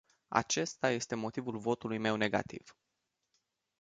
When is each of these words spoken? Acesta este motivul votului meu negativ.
Acesta 0.27 0.89
este 0.89 1.15
motivul 1.15 1.57
votului 1.59 1.97
meu 1.97 2.15
negativ. 2.15 2.77